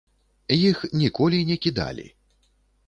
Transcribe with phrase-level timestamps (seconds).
[0.69, 2.07] Іх ніколі не кідалі.